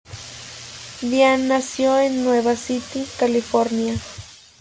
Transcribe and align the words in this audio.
Diane 1.03 1.47
nació 1.47 1.99
en 1.99 2.25
Nevada 2.25 2.55
City, 2.55 3.05
California. 3.19 3.93